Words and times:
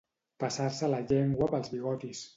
Passar-se 0.43 0.89
la 0.95 1.03
llengua 1.13 1.51
pels 1.55 1.71
bigotis. 1.75 2.29